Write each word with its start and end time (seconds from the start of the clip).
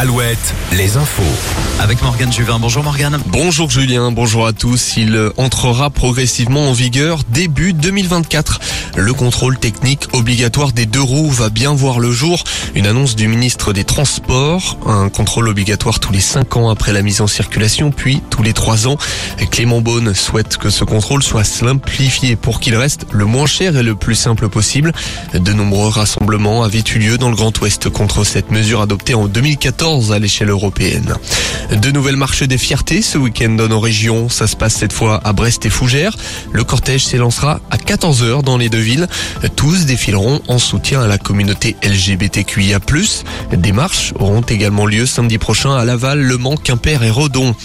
Alouette, 0.00 0.54
les 0.72 0.96
infos. 0.96 1.22
Avec 1.78 2.00
Morgane 2.00 2.32
Juvin. 2.32 2.58
Bonjour 2.58 2.82
Morgane. 2.82 3.18
Bonjour 3.26 3.68
Julien, 3.68 4.10
bonjour 4.10 4.46
à 4.46 4.54
tous. 4.54 4.96
Il 4.96 5.30
entrera 5.36 5.90
progressivement 5.90 6.70
en 6.70 6.72
vigueur 6.72 7.18
début 7.28 7.74
2024. 7.74 8.60
Le 8.96 9.12
contrôle 9.12 9.58
technique 9.58 10.08
obligatoire 10.14 10.72
des 10.72 10.86
deux 10.86 11.02
roues 11.02 11.28
va 11.28 11.50
bien 11.50 11.74
voir 11.74 12.00
le 12.00 12.12
jour. 12.12 12.42
Une 12.74 12.86
annonce 12.86 13.14
du 13.14 13.28
ministre 13.28 13.74
des 13.74 13.84
Transports. 13.84 14.78
Un 14.86 15.10
contrôle 15.10 15.48
obligatoire 15.48 16.00
tous 16.00 16.12
les 16.12 16.20
5 16.20 16.56
ans 16.56 16.70
après 16.70 16.94
la 16.94 17.02
mise 17.02 17.20
en 17.20 17.26
circulation, 17.26 17.90
puis 17.90 18.22
tous 18.30 18.42
les 18.42 18.54
3 18.54 18.88
ans. 18.88 18.96
Clément 19.50 19.82
Beaune 19.82 20.14
souhaite 20.14 20.56
que 20.56 20.70
ce 20.70 20.84
contrôle 20.84 21.22
soit 21.22 21.44
simplifié 21.44 22.36
pour 22.36 22.60
qu'il 22.60 22.74
reste 22.74 23.06
le 23.10 23.26
moins 23.26 23.46
cher 23.46 23.76
et 23.76 23.82
le 23.82 23.94
plus 23.94 24.14
simple 24.14 24.48
possible. 24.48 24.92
De 25.34 25.52
nombreux 25.52 25.88
rassemblements 25.88 26.62
avaient 26.62 26.84
eu 26.94 26.98
lieu 26.98 27.18
dans 27.18 27.28
le 27.28 27.36
Grand 27.36 27.58
Ouest 27.60 27.90
contre 27.90 28.24
cette 28.24 28.50
mesure 28.50 28.80
adoptée 28.80 29.14
en 29.14 29.26
2014 29.26 29.89
à 29.90 30.18
l'échelle 30.20 30.50
européenne. 30.50 31.16
De 31.70 31.90
nouvelles 31.90 32.16
marches 32.16 32.44
des 32.44 32.58
fiertés 32.58 33.02
ce 33.02 33.18
week-end 33.18 33.50
dans 33.50 33.66
nos 33.66 33.80
régions. 33.80 34.28
Ça 34.28 34.46
se 34.46 34.54
passe 34.54 34.74
cette 34.74 34.92
fois 34.92 35.20
à 35.24 35.32
Brest 35.32 35.66
et 35.66 35.70
Fougères. 35.70 36.16
Le 36.52 36.62
cortège 36.62 37.04
s'élancera 37.04 37.60
à 37.70 37.76
14h 37.76 38.44
dans 38.44 38.56
les 38.56 38.68
deux 38.68 38.78
villes. 38.78 39.08
Tous 39.56 39.86
défileront 39.86 40.40
en 40.46 40.58
soutien 40.58 41.02
à 41.02 41.08
la 41.08 41.18
communauté 41.18 41.74
LGBTQIA+. 41.82 42.78
Des 43.52 43.72
marches 43.72 44.12
auront 44.20 44.42
également 44.42 44.86
lieu 44.86 45.06
samedi 45.06 45.38
prochain 45.38 45.74
à 45.74 45.84
Laval, 45.84 46.20
Le 46.20 46.38
Mans, 46.38 46.56
Quimper 46.56 47.02
et 47.02 47.10
Redon. 47.10 47.56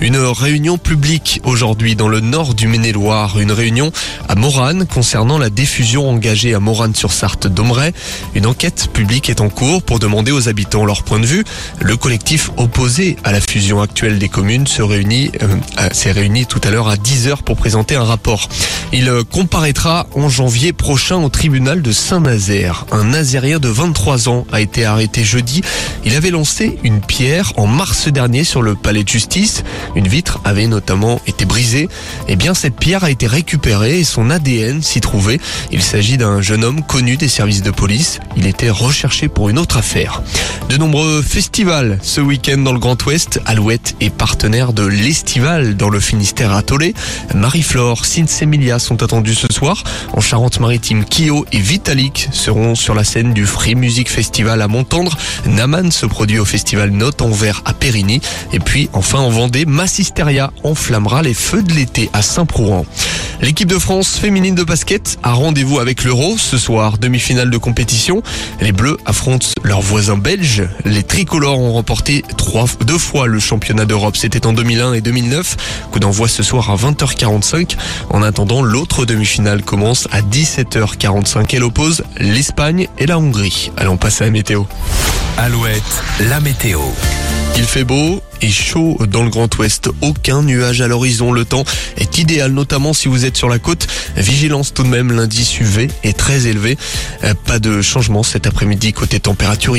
Une 0.00 0.16
réunion 0.16 0.76
publique 0.76 1.40
aujourd'hui 1.44 1.96
dans 1.96 2.08
le 2.08 2.20
nord 2.20 2.54
du 2.54 2.66
Maine-et-Loire. 2.66 3.38
Une 3.38 3.52
réunion 3.52 3.92
à 4.28 4.34
Morane 4.34 4.86
concernant 4.86 5.38
la 5.38 5.50
diffusion 5.50 6.10
engagée 6.10 6.54
à 6.54 6.60
Morane-sur-Sarthe 6.60 7.46
d'Omray. 7.46 7.92
Une 8.34 8.46
enquête 8.46 8.88
publique 8.92 9.30
est 9.30 9.40
en 9.40 9.48
cours 9.48 9.82
pour 9.82 9.98
demander 9.98 10.32
aux 10.32 10.48
habitants 10.48 10.84
leur 10.84 11.04
point 11.04 11.20
de 11.20 11.26
vue. 11.26 11.44
Le 11.80 11.96
collectif 11.96 12.50
opposé 12.56 13.16
à 13.24 13.32
la 13.32 13.40
fusion 13.40 13.80
actuelle 13.80 14.18
des 14.18 14.28
communes 14.28 14.66
se 14.66 14.82
réunit, 14.82 15.30
euh, 15.42 15.88
s'est 15.92 16.12
réuni 16.12 16.46
tout 16.46 16.60
à 16.64 16.70
l'heure 16.70 16.88
à 16.88 16.96
10h 16.96 17.42
pour 17.42 17.56
présenter 17.56 17.96
un 17.96 18.04
rapport. 18.04 18.48
Il 18.92 19.08
euh, 19.08 19.22
comparaîtra 19.24 20.06
en 20.14 20.28
janvier 20.28 20.72
prochain 20.72 21.16
au 21.16 21.28
tribunal 21.28 21.82
de 21.82 21.92
Saint-Nazaire. 21.92 22.86
Un 22.92 23.04
Nazérien 23.04 23.58
de 23.58 23.68
23 23.68 24.28
ans 24.28 24.46
a 24.52 24.60
été 24.60 24.84
arrêté 24.84 25.24
jeudi. 25.24 25.62
Il 26.04 26.14
avait 26.14 26.30
lancé 26.30 26.78
une 26.82 27.00
pierre 27.00 27.52
en 27.56 27.66
mars 27.66 28.08
dernier 28.08 28.44
sur 28.44 28.62
le 28.62 28.74
palais 28.74 29.04
de 29.04 29.08
justice. 29.08 29.64
Une 29.94 30.08
vitre 30.08 30.40
avait 30.44 30.66
notamment 30.66 31.20
été 31.26 31.44
brisée. 31.44 31.88
Eh 32.28 32.36
bien, 32.36 32.54
cette 32.54 32.76
pierre 32.76 33.04
a 33.04 33.10
été 33.10 33.26
récupérée 33.26 34.00
et 34.00 34.04
son 34.04 34.30
ADN 34.30 34.82
s'y 34.82 35.00
trouvait. 35.00 35.40
Il 35.70 35.82
s'agit 35.82 36.16
d'un 36.16 36.40
jeune 36.40 36.64
homme 36.64 36.82
connu 36.82 37.16
des 37.16 37.28
services 37.28 37.62
de 37.62 37.70
police. 37.70 38.20
Il 38.36 38.46
était 38.46 38.70
recherché 38.70 39.28
pour 39.28 39.48
une 39.48 39.58
autre 39.58 39.76
affaire. 39.76 40.22
De 40.68 40.76
nombreux 40.76 41.22
festivals 41.22 41.98
ce 42.02 42.20
week-end 42.20 42.58
dans 42.58 42.72
le 42.72 42.78
Grand 42.78 43.02
Ouest. 43.06 43.40
Alouette 43.46 43.94
est 44.00 44.10
partenaire 44.10 44.72
de 44.72 44.84
l'Estival 44.84 45.76
dans 45.76 45.90
le 45.90 46.00
Finistère 46.00 46.52
à 46.52 46.62
Tolé. 46.62 46.94
Marie-Flore, 47.34 48.04
Sinsemilia 48.04 48.78
sont 48.78 49.02
attendus 49.02 49.34
ce 49.34 49.52
soir. 49.52 49.84
En 50.12 50.20
Charente-Maritime, 50.20 51.04
Kyo 51.04 51.46
et 51.52 51.58
Vitalik 51.58 52.28
seront 52.32 52.74
sur 52.74 52.94
la 52.94 53.04
scène 53.04 53.34
du 53.34 53.46
Free 53.46 53.74
Music 53.74 54.10
Festival 54.10 54.62
à 54.62 54.68
Montendre. 54.68 55.16
Naman 55.46 55.90
se 55.90 56.06
produit 56.06 56.38
au 56.38 56.44
festival 56.44 56.90
Note 56.90 57.22
en 57.22 57.30
Vert 57.30 57.62
à 57.64 57.72
Périgny. 57.72 58.20
Et 58.52 58.58
puis 58.58 58.88
enfin 58.92 59.18
en 59.18 59.30
Vendée, 59.30 59.66
Massisteria 59.74 60.52
enflammera 60.62 61.22
les 61.22 61.34
feux 61.34 61.62
de 61.62 61.72
l'été 61.72 62.08
à 62.12 62.22
Saint-Prouan. 62.22 62.86
L'équipe 63.40 63.68
de 63.68 63.78
France 63.78 64.16
féminine 64.16 64.54
de 64.54 64.62
basket 64.62 65.18
a 65.24 65.32
rendez-vous 65.32 65.80
avec 65.80 66.04
l'Euro 66.04 66.38
ce 66.38 66.56
soir, 66.58 66.96
demi-finale 66.96 67.50
de 67.50 67.58
compétition. 67.58 68.22
Les 68.60 68.70
Bleus 68.70 68.96
affrontent 69.04 69.48
leurs 69.64 69.80
voisins 69.80 70.16
belges. 70.16 70.62
Les 70.84 71.02
tricolores 71.02 71.58
ont 71.58 71.72
remporté 71.72 72.24
deux 72.86 72.98
fois 72.98 73.26
le 73.26 73.40
championnat 73.40 73.84
d'Europe. 73.84 74.16
C'était 74.16 74.46
en 74.46 74.52
2001 74.52 74.92
et 74.92 75.00
2009. 75.00 75.56
Coup 75.90 75.98
d'envoi 75.98 76.28
ce 76.28 76.44
soir 76.44 76.70
à 76.70 76.76
20h45. 76.76 77.76
En 78.10 78.22
attendant, 78.22 78.62
l'autre 78.62 79.04
demi-finale 79.04 79.62
commence 79.62 80.06
à 80.12 80.22
17h45. 80.22 81.48
Elle 81.52 81.64
oppose 81.64 82.04
l'Espagne 82.20 82.86
et 82.98 83.06
la 83.06 83.18
Hongrie. 83.18 83.72
Allons 83.76 83.96
passer 83.96 84.22
à 84.22 84.26
la 84.28 84.30
météo. 84.30 84.62
Alouette, 85.36 86.02
la 86.20 86.38
météo. 86.38 86.78
Il 87.56 87.64
fait 87.64 87.84
beau 87.84 88.20
et 88.42 88.50
chaud 88.50 88.98
dans 89.08 89.22
le 89.22 89.30
Grand 89.30 89.54
Ouest. 89.58 89.88
Aucun 90.00 90.42
nuage 90.42 90.80
à 90.80 90.88
l'horizon. 90.88 91.32
Le 91.32 91.44
temps 91.44 91.64
est 91.96 92.18
idéal, 92.18 92.52
notamment 92.52 92.92
si 92.92 93.08
vous 93.08 93.24
êtes 93.24 93.36
sur 93.36 93.48
la 93.48 93.58
côte. 93.58 93.86
Vigilance 94.16 94.74
tout 94.74 94.82
de 94.82 94.88
même, 94.88 95.12
l'indice 95.12 95.60
UV 95.60 95.88
est 96.02 96.16
très 96.16 96.46
élevé. 96.46 96.76
Euh, 97.22 97.34
Pas 97.46 97.58
de 97.60 97.80
changement 97.80 98.22
cet 98.22 98.46
après-midi 98.46 98.92
côté 98.92 99.20
température. 99.20 99.76